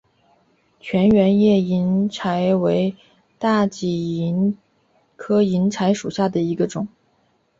[0.79, 2.95] 全缘叶银柴为
[3.37, 4.57] 大戟
[5.15, 6.87] 科银柴属下的一个种。